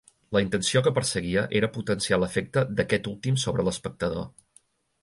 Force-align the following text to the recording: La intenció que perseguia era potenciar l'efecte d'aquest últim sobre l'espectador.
La 0.35 0.41
intenció 0.43 0.81
que 0.87 0.93
perseguia 0.95 1.43
era 1.59 1.69
potenciar 1.75 2.19
l'efecte 2.25 2.65
d'aquest 2.81 3.13
últim 3.13 3.39
sobre 3.47 3.69
l'espectador. 3.71 4.29